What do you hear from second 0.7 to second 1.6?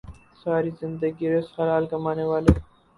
زندگی رزق